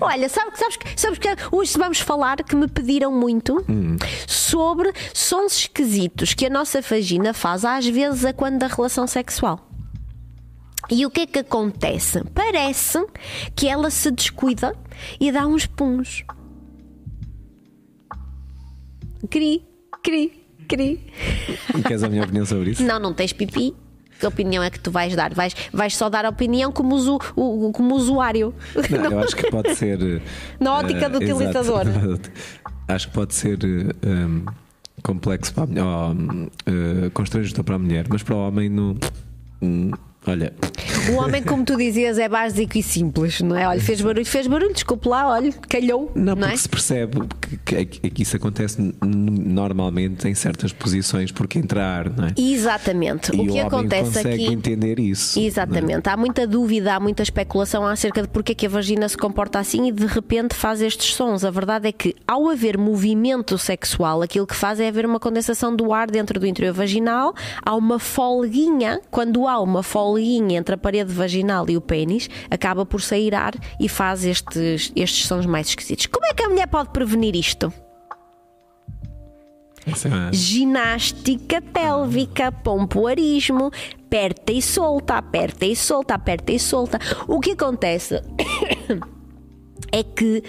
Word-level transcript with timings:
Olha, 0.00 0.28
sabe, 0.28 0.58
sabes, 0.58 0.78
sabes 0.96 1.18
que 1.18 1.28
hoje 1.52 1.76
vamos 1.76 2.00
falar 2.00 2.36
que 2.42 2.56
me 2.56 2.66
pediram 2.68 3.12
muito 3.12 3.64
Hum. 3.68 3.96
sobre 4.26 4.92
sons 5.12 5.52
esquisitos 5.58 6.32
que 6.34 6.46
a 6.46 6.50
nossa 6.50 6.80
vagina 6.80 7.34
faz 7.34 7.64
às 7.64 7.86
vezes 7.86 8.24
a 8.24 8.32
quando 8.32 8.58
da 8.58 8.66
relação 8.66 9.06
sexual. 9.06 9.66
E 10.90 11.04
o 11.06 11.10
que 11.10 11.20
é 11.20 11.26
que 11.26 11.38
acontece? 11.38 12.24
Parece 12.34 12.98
que 13.54 13.68
ela 13.68 13.90
se 13.90 14.10
descuida 14.10 14.74
e 15.20 15.30
dá 15.30 15.46
uns 15.46 15.64
puns. 15.66 16.24
Cri, 19.30 19.62
cri, 20.02 20.32
cri. 20.66 21.12
Queres 21.86 22.02
a 22.02 22.08
minha 22.08 22.24
opinião 22.24 22.44
sobre 22.46 22.70
isso? 22.70 22.82
Não, 22.82 22.98
não 22.98 23.12
tens 23.14 23.32
pipi. 23.32 23.74
Que 24.20 24.26
opinião 24.26 24.62
é 24.62 24.70
que 24.70 24.78
tu 24.78 24.90
vais 24.90 25.16
dar? 25.16 25.32
Vais, 25.34 25.54
vais 25.72 25.96
só 25.96 26.10
dar 26.10 26.24
a 26.26 26.28
opinião 26.28 26.70
como, 26.70 26.94
usu, 26.94 27.18
o- 27.34 27.72
como 27.72 27.94
usuário. 27.94 28.54
Não, 28.90 29.10
eu 29.12 29.18
acho 29.24 29.34
que 29.34 29.50
pode 29.50 29.74
ser. 29.74 29.98
Na 30.60 30.74
ótica 30.74 31.08
do 31.08 31.22
eh, 31.22 31.24
exato. 31.24 31.38
utilizador. 31.58 31.86
acho 32.86 33.08
que 33.08 33.14
pode 33.14 33.34
ser 33.34 33.58
um, 34.04 34.44
complexo 35.02 35.54
para 35.54 35.64
a 35.64 35.66
mulher, 35.66 35.82
ou, 35.84 36.10
um, 36.12 36.48
eh, 36.66 37.10
constrangedor 37.14 37.64
para 37.64 37.74
a 37.76 37.78
mulher, 37.78 38.04
mas 38.10 38.22
para 38.22 38.34
o 38.34 38.46
homem 38.48 38.68
não. 38.68 38.96
hum, 39.62 39.90
olha, 40.26 40.52
O 41.08 41.16
homem, 41.16 41.42
como 41.42 41.64
tu 41.64 41.76
dizias, 41.76 42.18
é 42.18 42.28
básico 42.28 42.76
e 42.76 42.82
simples, 42.82 43.40
não 43.40 43.56
é? 43.56 43.66
Olha, 43.66 43.80
fez 43.80 44.00
barulho, 44.00 44.26
fez 44.26 44.46
barulho, 44.46 44.72
desculpe 44.72 45.08
lá, 45.08 45.28
olha, 45.28 45.52
calhou. 45.68 46.12
não, 46.14 46.34
Não, 46.34 46.36
porque 46.36 46.54
é? 46.54 46.56
se 46.56 46.68
percebe 46.68 47.20
que, 47.64 47.84
que, 47.86 48.10
que 48.10 48.22
isso 48.22 48.36
acontece 48.36 48.94
normalmente 49.02 50.28
em 50.28 50.34
certas 50.34 50.72
posições, 50.72 51.32
porque 51.32 51.58
entrar, 51.58 52.10
não 52.10 52.26
é? 52.26 52.34
Exatamente. 52.36 53.34
E 53.34 53.40
o 53.40 53.44
que 53.44 53.50
homem 53.50 53.60
acontece 53.60 54.12
consegue 54.12 54.44
aqui. 54.44 54.52
entender 54.54 54.98
isso. 54.98 55.38
é? 55.38 55.42
Exatamente. 55.42 56.08
Há 56.08 56.16
muita 56.16 56.46
dúvida, 56.46 56.94
há 56.94 57.00
muita 57.00 57.22
especulação 57.22 57.86
acerca 57.86 58.22
de 58.22 58.28
porque 58.28 58.52
é 58.52 58.54
que 58.54 58.66
a 58.66 58.68
vagina 58.68 59.08
se 59.08 59.16
comporta 59.16 59.58
assim 59.58 59.88
e 59.88 59.92
de 59.92 60.06
repente 60.06 60.54
faz 60.54 60.80
estes 60.80 61.14
sons. 61.14 61.44
A 61.44 61.50
verdade 61.50 61.88
é 61.88 61.92
que, 61.92 62.14
ao 62.26 62.48
haver 62.48 62.78
movimento 62.78 63.56
sexual, 63.58 64.22
aquilo 64.22 64.46
que 64.46 64.54
faz 64.56 64.80
é 64.80 64.88
haver 64.88 65.06
uma 65.06 65.20
condensação 65.20 65.74
do 65.74 65.92
ar 65.92 66.10
dentro 66.10 66.38
do 66.38 66.46
interior 66.46 66.72
vaginal, 66.72 67.34
há 67.64 67.74
uma 67.74 67.98
folguinha, 67.98 69.00
quando 69.10 69.46
há 69.46 69.60
uma 69.60 69.82
folguinha 69.82 70.58
entre 70.58 70.74
a 70.74 70.78
parede 70.90 71.12
vaginal 71.12 71.70
e 71.70 71.76
o 71.76 71.80
pênis, 71.80 72.28
acaba 72.50 72.84
por 72.84 73.00
sair 73.00 73.32
ar 73.32 73.54
e 73.78 73.88
faz 73.88 74.24
estes, 74.24 74.92
estes 74.96 75.26
sons 75.26 75.46
mais 75.46 75.68
esquisitos. 75.68 76.06
Como 76.06 76.26
é 76.26 76.34
que 76.34 76.42
a 76.42 76.48
mulher 76.48 76.66
pode 76.66 76.90
prevenir 76.90 77.36
isto? 77.36 77.72
É 79.86 80.32
ginástica 80.32 81.62
pélvica, 81.62 82.50
pompoarismo, 82.50 83.70
aperta 84.04 84.52
e 84.52 84.60
solta, 84.60 85.14
aperta 85.14 85.64
e 85.64 85.76
solta, 85.76 86.14
aperta 86.14 86.52
e 86.52 86.58
solta. 86.58 86.98
O 87.28 87.38
que 87.38 87.52
acontece 87.52 88.20
é 89.92 90.02
que 90.02 90.42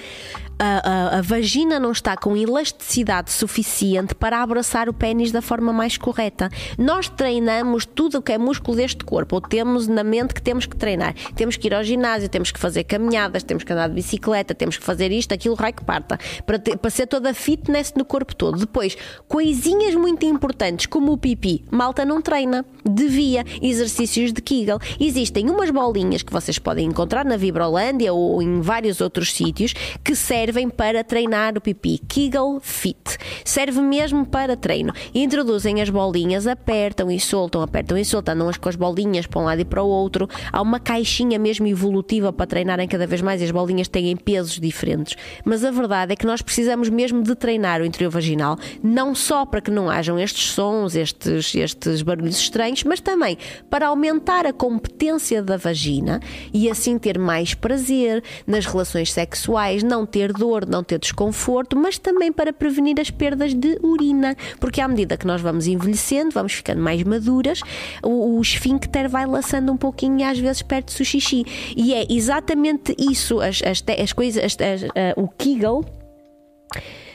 a, 0.63 1.15
a- 1.15 1.17
a 1.17 1.21
vagina 1.21 1.79
não 1.79 1.91
está 1.91 2.15
com 2.15 2.37
elasticidade 2.37 3.31
suficiente 3.31 4.13
para 4.13 4.41
abraçar 4.43 4.87
o 4.87 4.93
pênis 4.93 5.31
da 5.31 5.41
forma 5.41 5.73
mais 5.73 5.97
correta. 5.97 6.49
Nós 6.77 7.09
treinamos 7.09 7.83
tudo 7.85 8.19
o 8.19 8.21
que 8.21 8.31
é 8.31 8.37
músculo 8.37 8.77
deste 8.77 9.03
corpo, 9.03 9.35
ou 9.35 9.41
temos 9.41 9.87
na 9.87 10.03
mente 10.03 10.35
que 10.35 10.41
temos 10.41 10.67
que 10.67 10.75
treinar. 10.75 11.15
Temos 11.35 11.57
que 11.57 11.67
ir 11.67 11.73
ao 11.73 11.83
ginásio, 11.83 12.29
temos 12.29 12.51
que 12.51 12.59
fazer 12.59 12.83
caminhadas, 12.83 13.41
temos 13.41 13.63
que 13.63 13.73
andar 13.73 13.87
de 13.89 13.95
bicicleta, 13.95 14.53
temos 14.53 14.77
que 14.77 14.83
fazer 14.83 15.11
isto, 15.11 15.33
aquilo, 15.33 15.55
raio 15.55 15.73
que 15.73 15.83
parta, 15.83 16.19
para, 16.45 16.59
ter- 16.59 16.77
para 16.77 16.91
ser 16.91 17.07
toda 17.07 17.33
fitness 17.33 17.93
no 17.97 18.05
corpo 18.05 18.35
todo. 18.35 18.59
Depois, 18.59 18.95
coisinhas 19.27 19.95
muito 19.95 20.25
importantes 20.27 20.85
como 20.85 21.11
o 21.11 21.17
pipi, 21.17 21.65
malta 21.71 22.05
não 22.05 22.21
treina, 22.21 22.63
devia, 22.85 23.43
exercícios 23.61 24.31
de 24.31 24.41
Kegel. 24.43 24.77
Existem 24.99 25.49
umas 25.49 25.71
bolinhas 25.71 26.21
que 26.21 26.31
vocês 26.31 26.59
podem 26.59 26.85
encontrar 26.85 27.25
na 27.25 27.35
Vibrolândia 27.37 28.13
ou 28.13 28.41
em 28.43 28.61
vários 28.61 29.01
outros 29.01 29.33
sítios 29.33 29.73
que 30.03 30.13
servem 30.15 30.50
para 30.75 31.03
treinar 31.03 31.57
o 31.57 31.61
pipi. 31.61 31.99
Kegel 32.07 32.59
Fit. 32.61 33.17
Serve 33.43 33.81
mesmo 33.81 34.25
para 34.25 34.55
treino. 34.55 34.93
Introduzem 35.13 35.81
as 35.81 35.89
bolinhas, 35.89 36.47
apertam 36.47 37.09
e 37.09 37.19
soltam, 37.19 37.61
apertam 37.61 37.97
e 37.97 38.05
soltam, 38.05 38.35
andam 38.35 38.51
com 38.59 38.69
as 38.69 38.75
bolinhas 38.75 39.25
para 39.25 39.41
um 39.41 39.45
lado 39.45 39.61
e 39.61 39.65
para 39.65 39.83
o 39.83 39.87
outro. 39.87 40.27
Há 40.51 40.61
uma 40.61 40.79
caixinha 40.79 41.39
mesmo 41.39 41.67
evolutiva 41.67 42.33
para 42.33 42.45
treinarem 42.45 42.87
cada 42.87 43.07
vez 43.07 43.21
mais 43.21 43.41
e 43.41 43.45
as 43.45 43.51
bolinhas 43.51 43.87
têm 43.87 44.15
pesos 44.15 44.59
diferentes. 44.59 45.15
Mas 45.45 45.63
a 45.63 45.71
verdade 45.71 46.13
é 46.13 46.15
que 46.15 46.25
nós 46.25 46.41
precisamos 46.41 46.89
mesmo 46.89 47.23
de 47.23 47.35
treinar 47.35 47.81
o 47.81 47.85
interior 47.85 48.09
vaginal, 48.09 48.57
não 48.83 49.15
só 49.15 49.45
para 49.45 49.61
que 49.61 49.71
não 49.71 49.89
hajam 49.89 50.19
estes 50.19 50.51
sons, 50.51 50.95
estes, 50.95 51.55
estes 51.55 52.01
barulhos 52.01 52.37
estranhos, 52.37 52.83
mas 52.83 52.99
também 52.99 53.37
para 53.69 53.87
aumentar 53.87 54.45
a 54.45 54.53
competência 54.53 55.41
da 55.41 55.57
vagina 55.57 56.19
e 56.53 56.69
assim 56.69 56.97
ter 56.97 57.17
mais 57.17 57.53
prazer 57.53 58.23
nas 58.45 58.65
relações 58.65 59.11
sexuais, 59.11 59.83
não 59.83 60.05
ter 60.05 60.30
dor, 60.31 60.65
não 60.67 60.83
ter 60.83 60.99
desconforto, 60.99 61.75
mas 61.77 61.97
também 61.97 62.31
para 62.31 62.51
prevenir 62.53 62.99
as 62.99 63.09
perdas 63.09 63.53
de 63.53 63.77
urina, 63.83 64.35
porque 64.59 64.81
à 64.81 64.87
medida 64.87 65.17
que 65.17 65.25
nós 65.27 65.41
vamos 65.41 65.67
envelhecendo, 65.67 66.31
vamos 66.31 66.53
ficando 66.53 66.81
mais 66.81 67.03
maduras, 67.03 67.61
o, 68.03 68.37
o 68.37 68.41
esfíncter 68.41 69.09
vai 69.09 69.25
laçando 69.25 69.71
um 69.71 69.77
pouquinho 69.77 70.19
e 70.19 70.23
às 70.23 70.37
vezes 70.39 70.61
perde-se 70.61 71.01
o 71.01 71.05
xixi. 71.05 71.45
E 71.75 71.93
é 71.93 72.05
exatamente 72.09 72.95
isso, 72.99 73.39
as, 73.39 73.61
as, 73.63 73.83
as 73.99 74.13
coisas, 74.13 74.43
as- 74.43 74.57
ah, 74.61 75.13
o 75.17 75.27
Kegel 75.27 75.83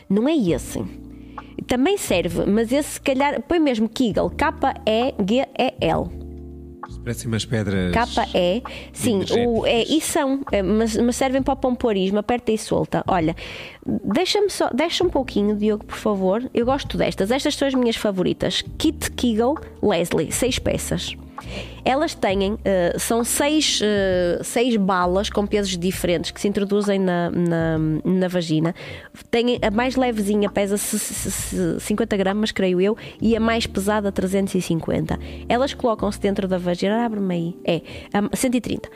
não 0.08 0.28
é 0.28 0.36
esse. 0.36 0.82
Também 1.66 1.98
serve, 1.98 2.44
mas 2.46 2.70
esse 2.70 2.90
se 2.94 3.00
calhar 3.00 3.42
põe 3.42 3.58
mesmo 3.58 3.88
Kegel, 3.88 4.30
K-E-G-E-L. 4.30 6.25
Parecem 7.02 7.28
umas 7.28 7.44
pedras. 7.44 7.92
K-E, 7.92 8.62
sim, 8.92 9.20
o, 9.46 9.66
é, 9.66 9.82
e 9.84 10.00
são, 10.00 10.40
é, 10.50 10.62
mas, 10.62 10.96
mas 10.96 11.16
servem 11.16 11.42
para 11.42 11.54
o 11.54 11.56
pompoarismo, 11.56 12.18
aperta 12.18 12.52
e 12.52 12.58
solta. 12.58 13.04
Olha, 13.06 13.34
deixa-me 13.84 14.50
só, 14.50 14.70
deixa 14.70 15.04
um 15.04 15.08
pouquinho, 15.08 15.56
Diogo, 15.56 15.84
por 15.84 15.96
favor. 15.96 16.48
Eu 16.52 16.66
gosto 16.66 16.96
destas, 16.96 17.30
estas 17.30 17.54
são 17.54 17.68
as 17.68 17.74
minhas 17.74 17.96
favoritas. 17.96 18.62
Kit 18.78 19.10
Kegel 19.12 19.56
Leslie, 19.82 20.32
seis 20.32 20.58
peças. 20.58 21.16
Elas 21.84 22.14
têm, 22.14 22.58
eh, 22.64 22.96
são 22.98 23.22
seis, 23.24 23.80
eh, 23.82 24.40
seis 24.42 24.76
balas 24.76 25.30
com 25.30 25.46
pesos 25.46 25.76
diferentes 25.78 26.30
que 26.30 26.40
se 26.40 26.48
introduzem 26.48 26.98
na, 26.98 27.30
na, 27.30 27.78
na 28.04 28.28
vagina. 28.28 28.74
Tem 29.30 29.58
a 29.62 29.70
mais 29.70 29.96
levezinha 29.96 30.50
pesa 30.50 30.76
se- 30.76 30.98
se- 30.98 31.30
se- 31.30 31.80
50 31.80 32.16
gramas, 32.16 32.50
creio 32.52 32.80
eu, 32.80 32.96
e 33.20 33.36
a 33.36 33.40
mais 33.40 33.66
pesada 33.66 34.10
350. 34.10 35.18
Elas 35.48 35.72
colocam-se 35.74 36.20
dentro 36.20 36.48
da 36.48 36.58
vagina, 36.58 37.04
abre-me 37.04 37.34
aí, 37.34 37.56
é, 37.64 37.80
a 38.12 38.36
130. 38.36 38.88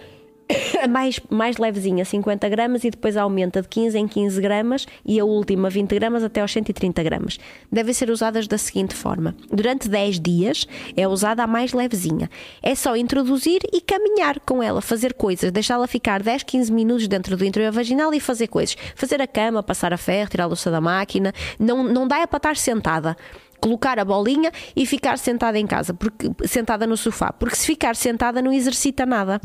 Mais, 0.88 1.20
mais 1.28 1.56
levezinha, 1.56 2.04
50 2.04 2.48
gramas, 2.48 2.84
e 2.84 2.90
depois 2.90 3.16
aumenta 3.16 3.62
de 3.62 3.68
15 3.68 3.98
em 3.98 4.08
15 4.08 4.40
gramas 4.40 4.86
e 5.04 5.20
a 5.20 5.24
última 5.24 5.68
20 5.68 5.94
gramas 5.94 6.24
até 6.24 6.40
aos 6.40 6.52
130 6.52 7.02
gramas. 7.02 7.38
Devem 7.70 7.92
ser 7.92 8.10
usadas 8.10 8.46
da 8.46 8.58
seguinte 8.58 8.94
forma: 8.94 9.34
durante 9.50 9.88
10 9.88 10.20
dias 10.20 10.66
é 10.96 11.06
usada 11.06 11.42
a 11.42 11.46
mais 11.46 11.72
levezinha. 11.72 12.30
É 12.62 12.74
só 12.74 12.96
introduzir 12.96 13.60
e 13.72 13.80
caminhar 13.80 14.40
com 14.40 14.62
ela, 14.62 14.80
fazer 14.80 15.14
coisas, 15.14 15.52
deixá-la 15.52 15.86
ficar 15.86 16.22
10, 16.22 16.42
15 16.42 16.72
minutos 16.72 17.08
dentro 17.08 17.36
do 17.36 17.44
interior 17.44 17.72
vaginal 17.72 18.12
e 18.14 18.20
fazer 18.20 18.48
coisas. 18.48 18.76
Fazer 18.94 19.20
a 19.20 19.26
cama, 19.26 19.62
passar 19.62 19.92
a 19.92 19.98
ferro, 19.98 20.30
tirar 20.30 20.44
a 20.44 20.48
louça 20.48 20.70
da 20.70 20.80
máquina. 20.80 21.32
Não, 21.58 21.84
não 21.84 22.06
dá 22.06 22.18
é 22.18 22.26
para 22.26 22.36
estar 22.38 22.56
sentada 22.56 23.16
colocar 23.60 23.98
a 23.98 24.04
bolinha 24.06 24.50
e 24.74 24.86
ficar 24.86 25.18
sentada 25.18 25.58
em 25.58 25.66
casa, 25.66 25.92
porque, 25.92 26.30
sentada 26.46 26.86
no 26.86 26.96
sofá, 26.96 27.30
porque 27.30 27.56
se 27.56 27.66
ficar 27.66 27.94
sentada 27.94 28.40
não 28.40 28.50
exercita 28.50 29.04
nada. 29.04 29.38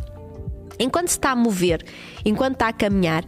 Enquanto 0.79 1.09
se 1.09 1.17
está 1.17 1.31
a 1.31 1.35
mover, 1.35 1.83
enquanto 2.23 2.53
está 2.53 2.67
a 2.67 2.73
caminhar, 2.73 3.23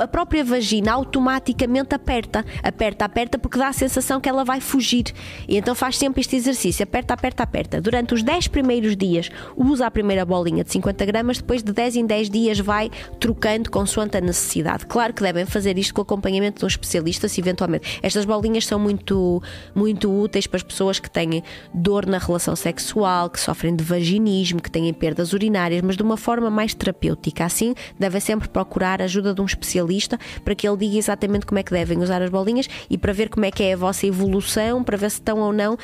a 0.00 0.08
própria 0.08 0.44
vagina 0.44 0.92
automaticamente 0.92 1.94
aperta, 1.94 2.44
aperta, 2.62 3.04
aperta, 3.04 3.38
porque 3.38 3.58
dá 3.58 3.68
a 3.68 3.72
sensação 3.72 4.20
que 4.20 4.28
ela 4.28 4.44
vai 4.44 4.60
fugir. 4.60 5.06
E 5.46 5.56
então 5.56 5.74
faz 5.74 5.96
sempre 5.96 6.20
este 6.20 6.36
exercício: 6.36 6.82
aperta, 6.82 7.14
aperta, 7.14 7.42
aperta. 7.42 7.80
Durante 7.80 8.14
os 8.14 8.22
10 8.22 8.48
primeiros 8.48 8.96
dias, 8.96 9.30
usa 9.56 9.86
a 9.86 9.90
primeira 9.90 10.24
bolinha 10.24 10.64
de 10.64 10.72
50 10.72 11.04
gramas, 11.06 11.38
depois 11.38 11.62
de 11.62 11.72
10 11.72 11.96
em 11.96 12.06
10 12.06 12.30
dias 12.30 12.58
vai 12.58 12.90
trocando 13.20 13.70
consoante 13.70 14.16
a 14.16 14.20
necessidade. 14.20 14.86
Claro 14.86 15.12
que 15.12 15.22
devem 15.22 15.46
fazer 15.46 15.78
isto 15.78 15.94
com 15.94 16.02
acompanhamento 16.02 16.58
de 16.60 16.64
um 16.64 16.68
especialista, 16.68 17.28
se 17.28 17.40
eventualmente. 17.40 17.98
Estas 18.02 18.24
bolinhas 18.24 18.66
são 18.66 18.78
muito, 18.78 19.42
muito 19.74 20.10
úteis 20.10 20.46
para 20.46 20.56
as 20.56 20.62
pessoas 20.62 20.98
que 20.98 21.10
têm 21.10 21.42
dor 21.72 22.06
na 22.06 22.18
relação 22.18 22.56
sexual, 22.56 23.30
que 23.30 23.40
sofrem 23.40 23.74
de 23.74 23.84
vaginismo, 23.84 24.60
que 24.60 24.70
têm 24.70 24.92
perdas 24.92 25.32
urinárias, 25.32 25.82
mas 25.82 25.96
de 25.96 26.02
uma 26.02 26.16
forma 26.16 26.50
mais 26.50 26.74
terapêutica. 26.88 27.44
Assim, 27.44 27.74
devem 27.98 28.20
sempre 28.20 28.48
procurar 28.48 29.00
a 29.00 29.04
ajuda 29.04 29.34
de 29.34 29.40
um 29.40 29.44
especialista 29.44 30.18
para 30.44 30.54
que 30.54 30.66
ele 30.66 30.76
diga 30.76 30.96
exatamente 30.96 31.46
como 31.46 31.58
é 31.58 31.62
que 31.62 31.72
devem 31.72 31.98
usar 31.98 32.22
as 32.22 32.30
bolinhas 32.30 32.68
e 32.88 32.96
para 32.96 33.12
ver 33.12 33.28
como 33.28 33.44
é 33.44 33.50
que 33.50 33.62
é 33.62 33.74
a 33.74 33.76
vossa 33.76 34.06
evolução, 34.06 34.82
para 34.82 34.96
ver 34.96 35.10
se 35.10 35.18
estão 35.18 35.38
ou 35.38 35.52
não, 35.52 35.74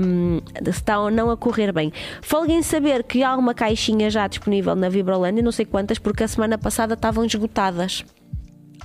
hum, 0.00 0.40
se 0.64 0.70
está 0.70 0.98
ou 0.98 1.10
não 1.10 1.30
a 1.30 1.36
correr 1.36 1.72
bem. 1.72 1.92
Folguem 2.22 2.62
saber 2.62 3.02
que 3.02 3.22
há 3.22 3.36
uma 3.36 3.54
caixinha 3.54 4.10
já 4.10 4.26
disponível 4.26 4.74
na 4.74 4.88
Vibrolândia, 4.88 5.42
não 5.42 5.52
sei 5.52 5.64
quantas, 5.64 5.98
porque 5.98 6.24
a 6.24 6.28
semana 6.28 6.56
passada 6.56 6.94
estavam 6.94 7.24
esgotadas. 7.24 8.04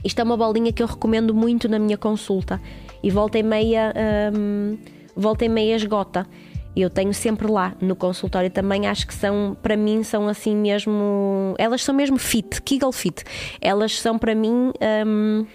Isto 0.03 0.19
é 0.19 0.23
uma 0.23 0.35
bolinha 0.35 0.73
que 0.73 0.81
eu 0.81 0.87
recomendo 0.87 1.33
muito 1.33 1.69
na 1.69 1.77
minha 1.77 1.97
consulta 1.97 2.59
e 3.03 3.11
volta 3.11 3.37
e 3.37 3.43
meia, 3.43 3.93
hum, 4.35 4.77
volta 5.15 5.45
e 5.45 5.49
meia 5.49 5.75
esgota. 5.75 6.27
Eu 6.75 6.89
tenho 6.89 7.13
sempre 7.13 7.47
lá 7.47 7.75
no 7.81 7.95
consultório 7.95 8.49
também, 8.49 8.87
acho 8.87 9.05
que 9.05 9.13
são, 9.13 9.57
para 9.61 9.75
mim, 9.75 10.03
são 10.03 10.27
assim 10.27 10.55
mesmo. 10.55 11.53
Elas 11.57 11.83
são 11.83 11.93
mesmo 11.93 12.17
fit, 12.17 12.61
Kegel 12.61 12.91
fit. 12.91 13.23
Elas 13.59 13.99
são 13.99 14.17
para 14.17 14.33
mim. 14.33 14.71
Hum, 15.05 15.45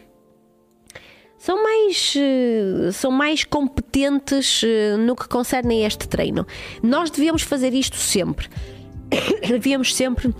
são 1.38 1.62
mais, 1.62 2.14
eh, 2.16 2.90
são 2.92 3.10
mais 3.10 3.44
competentes 3.44 4.62
eh, 4.64 4.96
no 4.96 5.14
que 5.14 5.28
concerne 5.28 5.84
a 5.84 5.86
este 5.86 6.08
treino. 6.08 6.46
Nós 6.82 7.10
devíamos 7.10 7.42
fazer 7.42 7.72
isto 7.72 7.96
sempre. 7.96 8.48
devíamos 9.48 9.94
sempre 9.94 10.34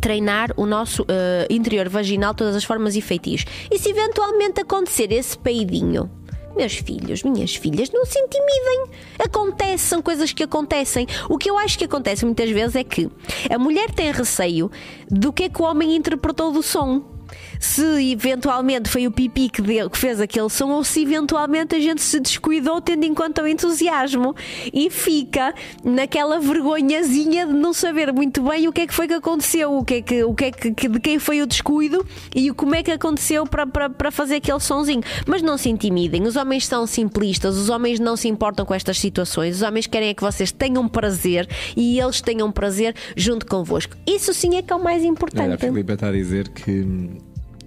treinar 0.00 0.52
o 0.56 0.66
nosso 0.66 1.02
uh, 1.02 1.06
interior 1.48 1.88
vaginal, 1.88 2.34
todas 2.34 2.56
as 2.56 2.64
formas 2.64 2.96
e 2.96 3.00
feitios. 3.00 3.44
E 3.70 3.78
se 3.78 3.88
eventualmente 3.88 4.60
acontecer 4.60 5.10
esse 5.12 5.38
peidinho, 5.38 6.10
meus 6.54 6.74
filhos, 6.74 7.22
minhas 7.22 7.54
filhas, 7.54 7.90
não 7.90 8.04
se 8.04 8.18
intimidem. 8.18 8.86
Acontece, 9.18 9.84
são 9.84 10.02
coisas 10.02 10.32
que 10.32 10.42
acontecem. 10.42 11.06
O 11.28 11.38
que 11.38 11.50
eu 11.50 11.58
acho 11.58 11.78
que 11.78 11.84
acontece 11.84 12.24
muitas 12.24 12.50
vezes 12.50 12.76
é 12.76 12.84
que 12.84 13.08
a 13.50 13.58
mulher 13.58 13.90
tem 13.90 14.10
receio 14.12 14.70
do 15.10 15.32
que 15.32 15.44
é 15.44 15.48
que 15.48 15.60
o 15.60 15.64
homem 15.64 15.96
interpretou 15.96 16.52
do 16.52 16.62
som 16.62 17.13
se 17.58 18.12
eventualmente 18.12 18.88
foi 18.88 19.06
o 19.06 19.10
pipi 19.10 19.48
que, 19.48 19.62
deu, 19.62 19.88
que 19.88 19.98
fez 19.98 20.20
aquele 20.20 20.48
som 20.48 20.70
ou 20.70 20.84
se 20.84 21.02
eventualmente 21.02 21.74
a 21.74 21.80
gente 21.80 22.02
se 22.02 22.20
descuidou 22.20 22.80
tendo 22.80 23.04
em 23.04 23.14
conta 23.14 23.42
o 23.42 23.48
entusiasmo 23.48 24.34
e 24.72 24.90
fica 24.90 25.54
naquela 25.82 26.38
vergonhazinha 26.38 27.46
de 27.46 27.52
não 27.52 27.72
saber 27.72 28.12
muito 28.12 28.42
bem 28.42 28.68
o 28.68 28.72
que 28.72 28.82
é 28.82 28.86
que 28.86 28.94
foi 28.94 29.06
que 29.06 29.14
aconteceu, 29.14 29.76
o 29.76 29.84
que 29.84 29.94
é 29.94 30.02
que, 30.02 30.24
o 30.24 30.34
que, 30.34 30.44
é 30.44 30.50
que 30.50 30.88
de 30.88 31.00
quem 31.00 31.18
foi 31.18 31.42
o 31.42 31.46
descuido 31.46 32.04
e 32.34 32.50
como 32.52 32.74
é 32.74 32.82
que 32.82 32.90
aconteceu 32.90 33.46
para, 33.46 33.66
para, 33.66 33.90
para 33.90 34.10
fazer 34.10 34.36
aquele 34.36 34.60
sonzinho. 34.60 35.02
Mas 35.26 35.42
não 35.42 35.56
se 35.56 35.68
intimidem, 35.68 36.22
os 36.26 36.36
homens 36.36 36.66
são 36.66 36.86
simplistas, 36.86 37.56
os 37.56 37.68
homens 37.68 37.98
não 38.00 38.16
se 38.16 38.28
importam 38.28 38.64
com 38.66 38.74
estas 38.74 38.98
situações, 38.98 39.56
os 39.56 39.62
homens 39.62 39.86
querem 39.86 40.10
é 40.10 40.14
que 40.14 40.22
vocês 40.22 40.52
tenham 40.52 40.88
prazer 40.88 41.48
e 41.76 41.98
eles 41.98 42.20
tenham 42.20 42.50
prazer 42.52 42.94
junto 43.16 43.46
convosco. 43.46 43.96
Isso 44.06 44.32
sim 44.34 44.56
é 44.56 44.62
que 44.62 44.72
é 44.72 44.76
o 44.76 44.82
mais 44.82 45.02
importante. 45.04 45.44
Olha, 45.44 45.54
a 45.54 45.58
Filipe 45.58 45.92
está 45.92 46.08
a 46.08 46.12
dizer 46.12 46.48
que 46.48 46.84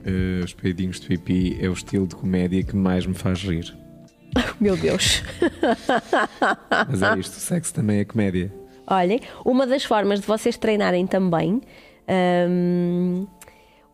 uh, 0.05 0.43
os 0.43 0.53
peidinhos 0.53 0.99
de 0.99 1.07
pipi 1.07 1.57
é 1.61 1.69
o 1.69 1.73
estilo 1.73 2.07
de 2.07 2.15
comédia 2.15 2.63
que 2.63 2.75
mais 2.75 3.05
me 3.05 3.13
faz 3.13 3.41
rir. 3.43 3.75
Meu 4.59 4.75
Deus! 4.77 5.23
Mas 6.89 7.01
é 7.01 7.19
isto, 7.19 7.33
o 7.33 7.39
sexo 7.39 7.73
também 7.73 7.99
é 7.99 8.05
comédia. 8.05 8.51
Olhem, 8.87 9.19
uma 9.43 9.67
das 9.67 9.83
formas 9.83 10.21
de 10.21 10.27
vocês 10.27 10.57
treinarem 10.57 11.05
também. 11.05 11.61
Um, 12.49 13.27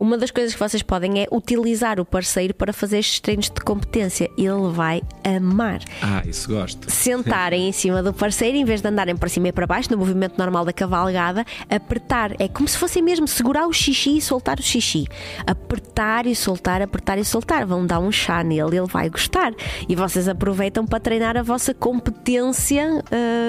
uma 0.04 0.18
das 0.18 0.32
coisas 0.32 0.54
que 0.54 0.60
vocês 0.60 0.84
podem 0.84 1.22
é 1.22 1.28
utilizar 1.32 1.98
o 1.98 2.04
parceiro 2.04 2.54
para 2.54 2.74
fazer 2.74 3.00
estes 3.00 3.22
treinos 3.22 3.50
de 3.50 3.62
competência. 3.62 4.30
Ele 4.38 4.70
vai 4.70 5.02
amar. 5.24 5.80
Ah, 6.02 6.22
isso 6.28 6.50
gosto. 6.50 6.92
Sentarem 6.92 7.70
em 7.70 7.72
cima 7.72 8.04
do 8.04 8.14
parceiro, 8.14 8.58
em 8.58 8.66
vez 8.66 8.82
de 8.82 8.88
andarem 8.90 9.16
para 9.16 9.30
cima 9.30 9.48
e 9.48 9.54
para 9.54 9.66
baixo, 9.66 9.90
no 9.90 9.98
movimento 9.98 10.38
normal 10.38 10.66
da 10.66 10.74
cavalgada, 10.74 11.46
apertar. 11.70 12.36
É 12.38 12.50
como 12.50 12.68
se 12.68 12.78
fossem 12.78 13.02
mesmo 13.02 13.26
segurar 13.30 13.66
o 13.66 13.72
xixi 13.72 14.18
e 14.18 14.22
soltar 14.22 14.60
o 14.60 14.62
xixi. 14.62 15.08
Apertar 15.48 16.28
e 16.28 16.36
soltar, 16.36 16.82
apertar 16.82 17.18
e 17.18 17.24
soltar. 17.24 17.66
Vão 17.66 17.86
dar 17.86 18.00
um 18.00 18.12
chá 18.12 18.44
nele, 18.44 18.76
ele 18.76 18.88
vai 18.88 19.10
gostar. 19.10 19.54
E 19.88 19.96
vocês 19.96 20.28
aproveitam 20.28 20.86
para 20.86 21.00
treinar 21.00 21.38
a 21.38 21.44
vossa 21.44 21.74
competência 21.74 23.02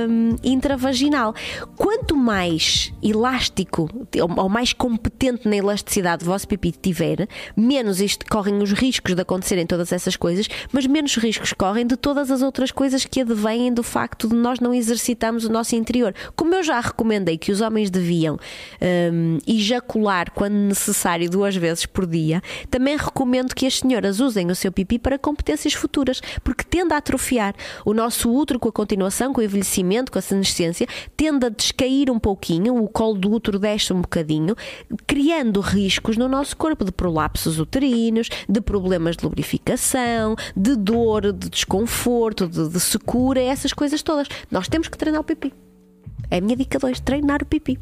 hum, 0.09 0.37
intravaginal. 0.45 1.35
Quanto 1.77 2.17
mais 2.17 2.93
elástico 3.03 3.91
ou 4.39 4.49
mais 4.49 4.73
competente 4.73 5.49
na 5.49 5.57
elasticidade 5.57 6.25
pipi 6.47 6.73
tiver, 6.73 7.29
menos 7.57 8.01
isto, 8.01 8.25
correm 8.27 8.63
os 8.63 8.73
riscos 8.73 9.15
de 9.15 9.23
acontecerem 9.23 9.67
todas 9.67 9.93
essas 9.93 10.17
coisas, 10.17 10.49
mas 10.73 10.87
menos 10.87 11.17
riscos 11.17 11.53
correm 11.53 11.87
de 11.87 11.97
todas 11.97 12.31
as 12.31 12.43
outras 12.43 12.71
coisas 12.71 13.05
que 13.05 13.21
advêm 13.21 13.73
do 13.73 13.83
facto 13.83 14.29
de 14.29 14.35
nós 14.35 14.61
não 14.61 14.75
exercitarmos 14.75 15.45
o 15.45 15.53
nosso 15.53 15.75
interior. 15.77 16.15
Como 16.37 16.55
eu 16.55 16.63
já 16.63 16.81
recomendei 16.81 17.39
que 17.39 17.53
os 17.53 17.61
homens 17.61 17.91
deviam 17.91 18.39
um, 18.81 19.39
ejacular 19.47 20.31
quando 20.33 20.55
necessário 20.55 21.29
duas 21.31 21.57
vezes 21.57 21.87
por 21.87 22.07
dia, 22.07 22.43
também 22.71 22.97
recomendo 22.97 23.55
que 23.55 23.67
as 23.67 23.79
senhoras 23.79 24.21
usem 24.21 24.51
o 24.51 24.55
seu 24.55 24.73
pipi 24.73 24.99
para 24.99 25.19
competências 25.19 25.75
futuras, 25.75 26.21
porque 26.43 26.65
tende 26.65 26.95
a 26.95 26.99
atrofiar. 26.99 27.55
O 27.85 27.95
nosso 27.95 28.31
útero, 28.31 28.59
com 28.59 28.69
a 28.69 28.73
continuação, 28.73 29.33
com 29.33 29.41
o 29.41 29.45
envelhecimento, 29.45 30.11
com 30.11 30.19
a 30.19 30.23
senescência, 30.23 30.87
tende 31.17 31.47
a 31.47 31.49
descair 31.49 32.11
um 32.11 32.19
pouquinho, 32.19 32.77
o 32.83 32.89
colo 32.89 33.15
do 33.15 33.31
útero 33.31 33.59
desce 33.59 33.93
um 33.93 34.01
bocadinho, 34.01 34.57
criando 35.07 35.61
riscos 35.61 36.17
no 36.17 36.29
nosso 36.35 36.57
corpo 36.57 36.85
de 36.85 36.93
prolapsos 36.93 37.59
uterinos, 37.59 38.29
de 38.49 38.61
problemas 38.61 39.17
de 39.17 39.25
lubrificação, 39.25 40.37
de 40.57 40.77
dor, 40.77 41.33
de 41.33 41.49
desconforto, 41.49 42.47
de, 42.49 42.69
de 42.69 42.81
secura, 42.81 43.41
essas 43.41 43.73
coisas 43.73 44.03
todas. 44.03 44.29
Nós 44.51 44.69
temos 44.69 44.89
que 44.89 44.99
treinar 44.99 45.21
o 45.21 45.25
pipi. 45.25 45.53
É 46.31 46.39
a 46.39 46.41
minha 46.41 46.57
dica 46.57 46.79
2, 46.79 47.01
treinar 47.01 47.43
o 47.43 47.47
pipi. 47.47 47.79